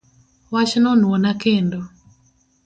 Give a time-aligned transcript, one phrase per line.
[0.53, 1.79] Wachno nuona kendo